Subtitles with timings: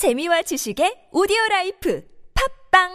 [0.00, 2.02] 재미와 지식의 오디오 라이프
[2.72, 2.88] 팟빵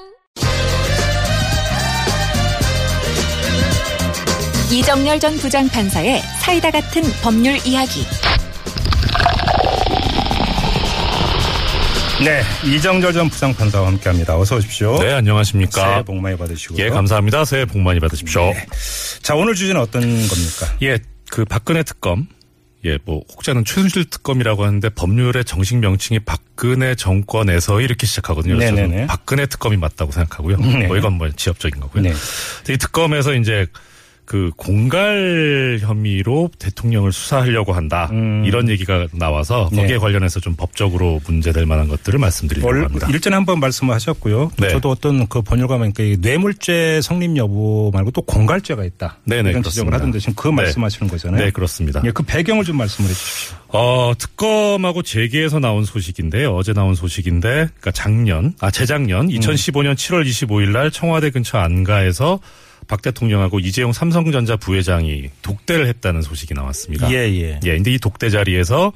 [4.74, 8.02] 이정렬 전 부장판사의 사이다 같은 법률 이야기
[12.26, 14.36] 네, 이정렬 전 부장판사와 함께합니다.
[14.40, 14.98] 어서 오십시오.
[14.98, 15.88] 네, 안녕하십니까.
[15.88, 16.84] 새해 복 많이 받으시고요.
[16.84, 17.46] 예, 감사합니다.
[17.46, 18.46] 새해 복 많이 받으십시오.
[18.46, 18.66] 네.
[19.22, 20.76] 자, 오늘 주제는 어떤 겁니까?
[20.82, 20.98] 예,
[21.30, 22.28] 그 박근혜 특검.
[22.86, 28.56] 예, 뭐 혹자는 최순실 특검이라고 하는데 법률의 정식 명칭이 박근혜 정권에서 이렇게 시작하거든요.
[28.56, 29.08] 그래서 네네네.
[29.08, 30.58] 박근혜 특검이 맞다고 생각하고요.
[30.58, 30.88] 네.
[30.88, 32.04] 뭐 이건 뭐 지엽적인 거고요.
[32.04, 32.14] 네.
[32.70, 33.68] 이 특검에서 이제
[34.26, 38.10] 그 공갈 혐의로 대통령을 수사하려고 한다.
[38.12, 38.44] 음.
[38.46, 39.98] 이런 얘기가 나와서 거기에 네.
[39.98, 43.08] 관련해서 좀 법적으로 문제될 만한 것들을 말씀드리려고 월, 합니다.
[43.10, 44.52] 일전에 한번 말씀을 하셨고요.
[44.58, 44.70] 네.
[44.70, 49.18] 저도 어떤 그 번역가니까 뇌물죄 성립 여부 말고 또 공갈죄가 있다.
[49.26, 49.98] 네네, 이런 지적을 그렇습니다.
[49.98, 50.56] 하던데 지금 그 네.
[50.56, 51.46] 말씀하시는 거잖아요.
[51.46, 52.02] 네, 그렇습니다.
[52.04, 53.58] 예, 그 배경을 좀 말씀을 해 주십시오.
[53.70, 56.56] 어, 특검하고 재계에서 나온 소식인데요.
[56.56, 62.40] 어제 나온 소식인데, 그러니까 작년, 아, 재작년, 2015년 7월 25일 날 청와대 근처 안가에서
[62.88, 67.12] 박 대통령하고 이재용 삼성전자 부회장이 독대를 했다는 소식이 나왔습니다.
[67.12, 67.60] 예, 예.
[67.64, 68.94] 예, 근데 이 독대 자리에서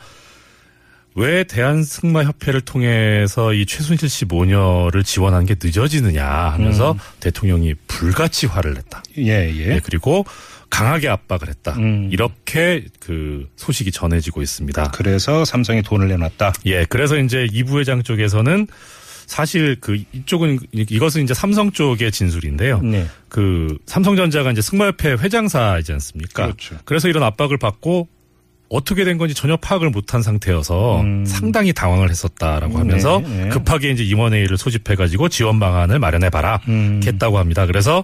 [1.15, 9.03] 왜 대한승마협회를 통해서 이 최순실 씨 모녀를 지원한 게 늦어지느냐 하면서 대통령이 불같이 화를 냈다.
[9.17, 9.75] 예, 예.
[9.75, 10.25] 예, 그리고
[10.69, 11.73] 강하게 압박을 했다.
[11.77, 12.09] 음.
[12.11, 14.91] 이렇게 그 소식이 전해지고 있습니다.
[14.91, 16.53] 그래서 삼성이 돈을 내놨다.
[16.67, 18.67] 예, 그래서 이제 이 부회장 쪽에서는
[19.29, 22.81] 사실 그 이쪽은 이- 이것은 이제 삼성 쪽의 진술인데요.
[22.81, 23.05] 네.
[23.29, 26.45] 그 삼성전자가 이제 승마협회 회장사이지 않습니까?
[26.45, 26.77] 그렇죠.
[26.83, 28.07] 그래서 이런 압박을 받고
[28.69, 31.25] 어떻게 된 건지 전혀 파악을 못한 상태여서 음.
[31.25, 33.49] 상당히 당황을 했었다라고 하면서 네, 네.
[33.49, 37.01] 급하게 이제 임원회의를 소집해가지고 지원 방안을 마련해봐라 음.
[37.05, 37.65] 했다고 합니다.
[37.67, 38.03] 그래서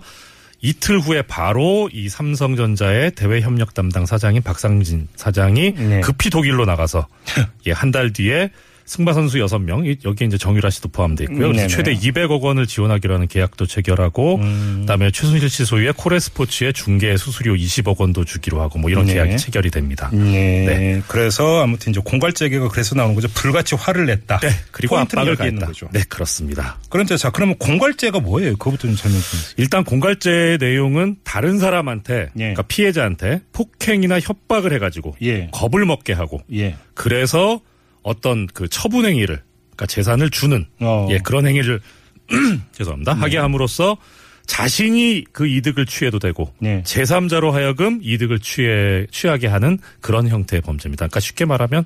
[0.62, 6.02] 이틀 후에 바로 이 삼성전자의 대외 협력 담당 사장인 박상진 사장이 네.
[6.02, 7.08] 급히 독일로 나가서
[7.68, 8.50] 예, 한 달 뒤에
[8.86, 11.48] 승마 선수 6명 여기에 이제 정유라 씨도 포함돼 있고요.
[11.48, 11.68] 그래서 네네.
[11.68, 14.78] 최대 200억 원을 지원하기로 하는 계약도 체결하고 음.
[14.82, 19.14] 그다음에 최순실 씨 소유의 코레 스포츠의 중개 수수료 20억 원도 주기로 하고 뭐 이런 네.
[19.16, 20.10] 계약이 체결이 됩니다.
[20.14, 20.66] 네.
[20.66, 21.02] 네.
[21.08, 23.28] 그래서 아무튼 이제 공갈죄가 그래서 나오는 거죠.
[23.34, 24.40] 불같이 화를 냈다.
[24.40, 25.72] 네, 그리고 압박을 가했다.
[25.92, 26.78] 네, 그렇습니다.
[26.90, 28.54] 그런데 자, 그러면 공갈죄가 뭐예요?
[28.54, 29.56] 그거부터 좀 설명 좀 해주세요.
[29.58, 32.30] 일단 공갈죄의 내용은 다른 사람한테 예.
[32.36, 35.50] 그러니까 피해자한테 폭행이나 협박을 해 가지고 예.
[35.52, 36.76] 겁을 먹게 하고 예.
[36.94, 37.62] 그래서
[38.06, 41.08] 어떤 그 처분 행위를 그러니까 재산을 주는 어.
[41.10, 41.82] 예 그런 행위를
[42.72, 43.98] 죄송합니다 하게 함으로써
[44.46, 46.84] 자신이 그 이득을 취해도 되고 네.
[46.86, 51.08] 제3자로 하여금 이득을 취해 취하게 하는 그런 형태의 범죄입니다.
[51.08, 51.86] 그러니까 쉽게 말하면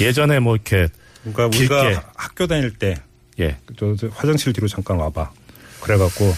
[0.00, 0.86] 예전에 뭐 이렇게
[1.24, 1.74] 그러니까 길게.
[1.74, 2.94] 우리가 학교 다닐 때
[3.40, 3.56] 예
[4.12, 5.30] 화장실 뒤로 잠깐 와봐.
[5.80, 6.34] 그래갖고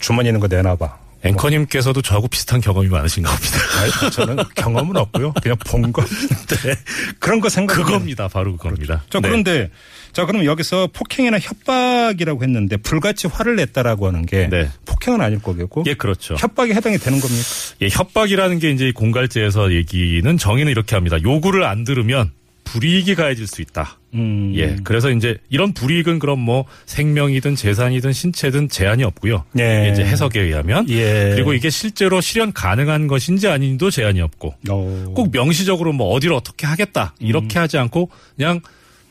[0.00, 1.03] 주머니 있는 거 내놔봐.
[1.24, 3.58] 앵커님께서도 저하고 비슷한 경험이 많으신가 봅니다.
[4.02, 5.32] 아니, 저는 경험은 없고요.
[5.42, 6.02] 그냥 본 거.
[6.04, 6.74] 네.
[7.18, 7.74] 그런 거 생각.
[7.74, 8.28] 그겁니다.
[8.28, 9.02] 바로 그겁니다.
[9.10, 9.28] 자 네.
[9.28, 9.70] 그런데
[10.12, 14.68] 자 그럼 여기서 폭행이나 협박이라고 했는데 불같이 화를 냈다라고 하는 게 네.
[14.84, 16.34] 폭행은 아닐 거겠고 예, 그렇죠.
[16.38, 17.44] 협박에 해당이 되는 겁니까?
[17.82, 21.20] 예, 협박이라는 게 이제 공갈죄에서 얘기는 정의는 이렇게 합니다.
[21.22, 22.30] 요구를 안 들으면
[22.64, 23.98] 불이익이 가해질 수 있다.
[24.14, 24.52] 음.
[24.56, 24.76] 예.
[24.84, 29.44] 그래서 이제 이런 불이익은 그럼 뭐 생명이든 재산이든 신체든 제한이 없고요.
[29.52, 29.90] 네.
[29.92, 30.88] 이제 해석에 의하면.
[30.88, 31.30] 예.
[31.34, 34.54] 그리고 이게 실제로 실현 가능한 것인지 아닌지도 제한이 없고.
[34.70, 35.12] 어.
[35.14, 37.14] 꼭 명시적으로 뭐 어디를 어떻게 하겠다.
[37.18, 38.60] 이렇게 하지 않고 그냥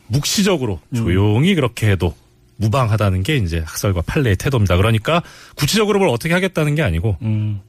[0.08, 0.96] 묵시적으로 음.
[0.96, 2.14] 조용히 그렇게 해도
[2.56, 4.76] 무방하다는 게 이제 학설과 판례의 태도입니다.
[4.76, 5.22] 그러니까
[5.56, 7.60] 구체적으로 뭘 어떻게 하겠다는 게 아니고 음.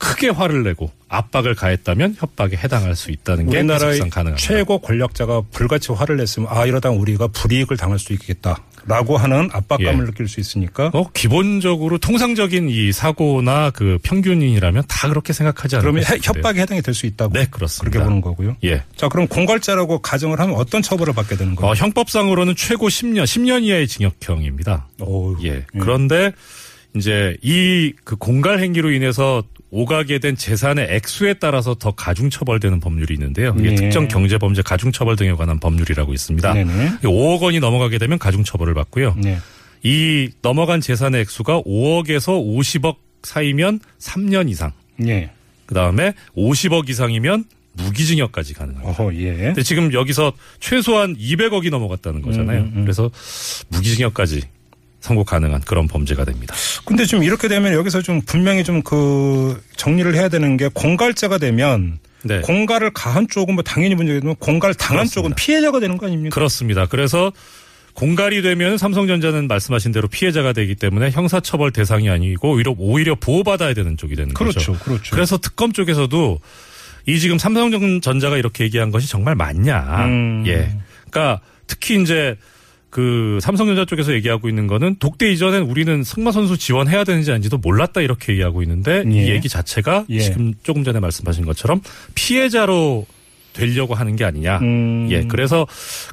[0.00, 4.36] 크게 화를 내고 압박을 가했다면 협박에 해당할 수 있다는 게 우리나라의 가능합니다.
[4.36, 10.06] 최고 권력자가 불같이 화를 냈으면 아 이러다 우리가 불이익을 당할 수 있겠다 라고 하는 압박감을
[10.06, 10.10] 예.
[10.10, 16.04] 느낄 수 있으니까 어, 기본적으로 통상적인 이 사고나 그 평균인이라면 다 그렇게 생각하지 않을까 그러면
[16.10, 16.18] 해-.
[16.22, 17.90] 협박에 해당이 될 수 있다고 네, 그렇습니다.
[17.92, 18.56] 그렇게 보는 거고요.
[18.64, 18.82] 예.
[18.96, 21.72] 자 그럼 공갈죄라고 가정을 하면 어떤 처벌을 받게 되는 거예요?
[21.72, 24.88] 어, 형법상으로는 최고 10년, 10년 이하의 징역형입니다.
[25.00, 25.66] 어우, 예.
[25.78, 26.32] 그런데
[26.96, 33.14] 이제 이 그 공갈 행위로 인해서 오가게 된 재산의 액수에 따라서 더 가중 처벌되는 법률이
[33.14, 33.54] 있는데요.
[33.58, 33.74] 이게 네.
[33.76, 36.52] 특정 경제 범죄 가중 처벌 등에 관한 법률이라고 있습니다.
[36.54, 36.98] 네네.
[37.02, 39.14] 5억 원이 넘어가게 되면 가중 처벌을 받고요.
[39.16, 39.38] 네.
[39.82, 44.72] 이 넘어간 재산의 액수가 5억에서 50억 사이면 3년 이상.
[45.06, 45.30] 예.
[45.66, 47.44] 그 다음에 50억 이상이면
[47.74, 48.90] 무기징역까지 가능합니다.
[49.02, 49.32] 어허 예.
[49.34, 52.62] 근데 지금 여기서 최소한 200억이 넘어갔다는 거잖아요.
[52.62, 52.82] 음, 음, 음.
[52.82, 53.10] 그래서
[53.68, 54.42] 무기징역까지
[55.00, 56.54] 선고 가능한 그런 범죄가 됩니다.
[56.84, 61.98] 근데 좀 이렇게 되면 여기서 좀 분명히 좀 그 정리를 해야 되는 게 공갈죄가 되면
[62.22, 62.40] 네.
[62.40, 65.14] 공갈을 가한 쪽은 뭐 당연히 문제겠지만 공갈 당한 그렇습니다.
[65.14, 66.34] 쪽은 피해자가 되는 거 아닙니까?
[66.34, 66.86] 그렇습니다.
[66.86, 67.32] 그래서
[67.94, 73.96] 공갈이 되면 삼성전자는 말씀하신 대로 피해자가 되기 때문에 형사처벌 대상이 아니고 오히려, 오히려 보호받아야 되는
[73.96, 74.84] 쪽이 되는 그렇죠, 거죠.
[74.84, 75.14] 그렇죠.
[75.14, 76.40] 그래서 특검 쪽에서도
[77.06, 80.06] 이 지금 삼성전자가 이렇게 얘기한 것이 정말 맞냐.
[80.06, 80.44] 음.
[80.46, 80.76] 예.
[81.10, 82.36] 그러니까 특히 이제
[82.90, 88.00] 그 삼성전자 쪽에서 얘기하고 있는 거는 독대 이전엔 우리는 승마 선수 지원해야 되는지 아닌지도 몰랐다
[88.00, 89.10] 이렇게 얘기하고 있는데 예.
[89.10, 90.18] 이 얘기 자체가 예.
[90.18, 91.80] 지금 조금 전에 말씀하신 것처럼
[92.16, 93.06] 피해자로
[93.52, 94.58] 되려고 하는 게 아니냐.
[94.58, 95.08] 음.
[95.10, 95.22] 예.
[95.22, 95.66] 그래서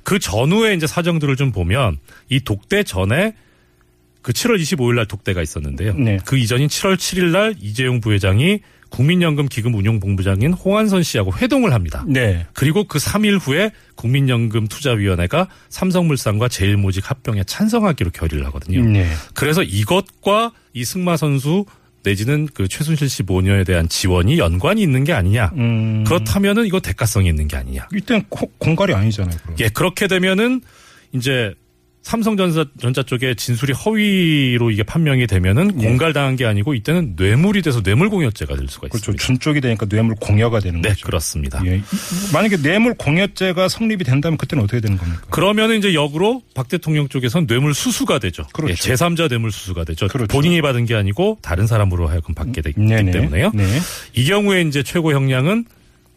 [0.03, 1.97] 그 전후에 이제 사정들을 좀 보면
[2.29, 3.33] 이 독대 전에
[4.21, 5.93] 그 7월 25일 날 독대가 있었는데요.
[5.93, 6.17] 네.
[6.25, 8.59] 그 이전인 7월 7일 날 이재용 부회장이
[8.97, 12.03] 국민연금 기금 운용 본부장인 홍한선 씨하고 회동을 합니다.
[12.07, 12.47] 네.
[12.53, 18.83] 그리고 그 3일 후에 국민연금 투자위원회가 삼성물산과 제일모직 합병에 찬성하기로 결의를 하거든요.
[18.83, 19.07] 네.
[19.35, 21.65] 그래서 이것과 이 승마 선수
[22.01, 25.51] 내지는 그 최순실 씨 모녀에 대한 지원이 연관이 있는 게 아니냐.
[25.57, 26.03] 음.
[26.07, 27.87] 그렇다면은 이거 대가성이 있는 게 아니냐.
[27.93, 29.37] 이때는 고- 공갈이 아니잖아요.
[29.43, 29.57] 그럼.
[29.59, 30.61] 예, 그렇게 되면은
[31.13, 31.53] 이제
[32.07, 35.87] 삼성전자 전자 쪽에 진술이 허위로 이게 판명이 되면은 예.
[35.89, 39.11] 공갈당한 게 아니고 이때는 뇌물이 돼서 뇌물공여죄가 될 수가 그렇죠.
[39.11, 39.21] 있습니다.
[39.21, 41.05] 준 쪽이 되니까 뇌물 공여가 되는 네, 거죠.
[41.05, 41.61] 그렇습니다.
[41.65, 41.81] 예.
[42.31, 45.21] 만약에 뇌물 공여죄가 성립이 된다면 그때는 어떻게 되는 겁니까?
[45.29, 48.45] 그러면은 이제 역으로 박 대통령 쪽에선 뇌물 수수가 되죠.
[48.53, 48.71] 그렇죠.
[48.71, 50.07] 예, 제3자 뇌물 수수가 되죠.
[50.07, 50.27] 그렇죠.
[50.27, 53.11] 본인이 받은 게 아니고 다른 사람으로 하여금 받게 되기 네네.
[53.11, 53.51] 때문에요.
[53.53, 53.65] 네.
[54.13, 55.65] 이 경우에 이제 최고 형량은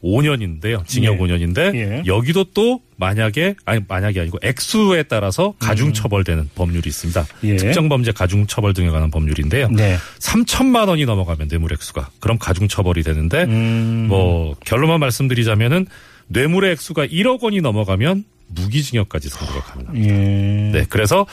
[0.02, 0.86] 5년인데요.
[0.86, 1.18] 징역 예.
[1.18, 2.02] 5년인데 예.
[2.06, 7.20] 여기도 또 만약에 아니 만약이 아니고 액수에 따라서 가중 처벌되는 법률이 있습니다.
[7.44, 7.48] 음.
[7.48, 7.56] 예.
[7.56, 9.68] 특정 범죄 가중 처벌 등에 관한 법률인데요.
[9.70, 9.96] 네.
[10.18, 14.06] 3천만 원이 넘어가면 뇌물 액수가 그럼 가중 처벌이 되는데 음.
[14.08, 15.86] 뭐 결론만 말씀드리자면은
[16.28, 20.08] 뇌물의 액수가 1억 원이 넘어가면 무기징역까지 선고가 가능합니다.
[20.08, 20.70] 예.
[20.72, 21.26] 네, 그래서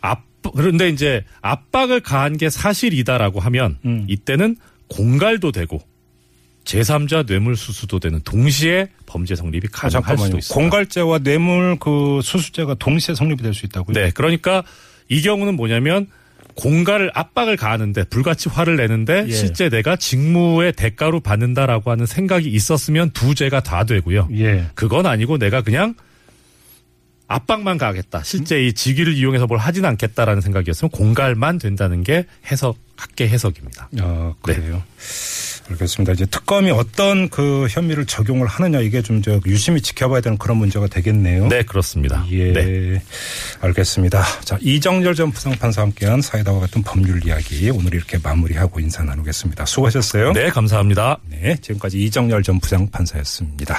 [0.00, 4.04] 압 그런데 이제 압박을 가한 게 사실이다라고 하면 음.
[4.08, 4.56] 이때는
[4.88, 5.80] 공갈도 되고
[6.68, 10.38] 제3자 뇌물 수수도 되는 동시에 범죄 성립이 아, 가능할 수도 잠깐만요.
[10.38, 10.54] 있습니다.
[10.54, 13.94] 공갈죄와 뇌물 그 수수죄가 동시에 성립이 될 수 있다고요?
[13.94, 14.62] 네, 그러니까
[15.08, 16.06] 이 경우는 뭐냐면
[16.56, 19.32] 공갈을 압박을 가하는데 불같이 화를 내는데 예.
[19.32, 24.28] 실제 내가 직무의 대가로 받는다라고 하는 생각이 있었으면 두 죄가 다 되고요.
[24.34, 24.66] 예.
[24.74, 25.94] 그건 아니고 내가 그냥
[27.28, 28.22] 압박만 가하겠다.
[28.24, 33.88] 실제 이 직위를 이용해서 뭘 하진 않겠다라는 생각이었으면 공갈만 된다는 게 해석, 학계 해석입니다.
[34.00, 34.82] 아, 그래요.
[35.70, 36.14] 알겠습니다.
[36.14, 40.86] 이제 특검이 어떤 그 혐의를 적용을 하느냐 이게 좀 저 유심히 지켜봐야 되는 그런 문제가
[40.86, 41.48] 되겠네요.
[41.48, 42.24] 네, 그렇습니다.
[42.30, 42.52] 예.
[42.52, 43.02] 네.
[43.60, 44.22] 알겠습니다.
[44.44, 49.66] 자, 이정열 전 부장판사와 함께한 사이다와 같은 법률 이야기 오늘 이렇게 마무리하고 인사 나누겠습니다.
[49.66, 50.32] 수고하셨어요.
[50.32, 51.18] 네, 감사합니다.
[51.28, 53.76] 네, 지금까지 이정열 전 부장판사였습니다.